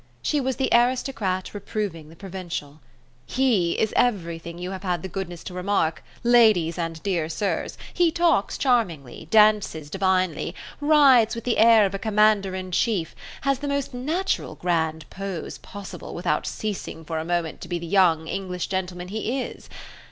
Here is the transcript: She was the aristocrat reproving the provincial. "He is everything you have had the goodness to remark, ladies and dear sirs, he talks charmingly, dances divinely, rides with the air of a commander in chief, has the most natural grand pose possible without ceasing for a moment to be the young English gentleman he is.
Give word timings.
She 0.23 0.41
was 0.41 0.55
the 0.55 0.69
aristocrat 0.73 1.53
reproving 1.53 2.09
the 2.09 2.15
provincial. 2.15 2.81
"He 3.27 3.73
is 3.73 3.93
everything 3.95 4.57
you 4.57 4.71
have 4.71 4.81
had 4.81 5.03
the 5.03 5.07
goodness 5.07 5.43
to 5.43 5.53
remark, 5.53 6.03
ladies 6.23 6.79
and 6.79 7.03
dear 7.03 7.29
sirs, 7.29 7.77
he 7.93 8.09
talks 8.11 8.57
charmingly, 8.57 9.27
dances 9.29 9.91
divinely, 9.91 10.55
rides 10.79 11.35
with 11.35 11.43
the 11.43 11.59
air 11.59 11.85
of 11.85 11.93
a 11.93 11.99
commander 11.99 12.55
in 12.55 12.71
chief, 12.71 13.13
has 13.41 13.59
the 13.59 13.67
most 13.67 13.93
natural 13.93 14.55
grand 14.55 15.07
pose 15.11 15.59
possible 15.59 16.15
without 16.15 16.47
ceasing 16.47 17.05
for 17.05 17.19
a 17.19 17.23
moment 17.23 17.61
to 17.61 17.67
be 17.67 17.77
the 17.77 17.85
young 17.85 18.25
English 18.27 18.69
gentleman 18.69 19.09
he 19.09 19.39
is. 19.39 19.69